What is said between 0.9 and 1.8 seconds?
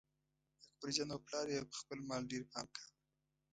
او پلار یې په